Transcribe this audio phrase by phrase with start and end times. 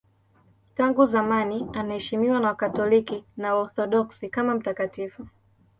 [0.75, 5.27] Tangu zamani anaheshimiwa na Wakatoliki na Waorthodoksi kama mtakatifu.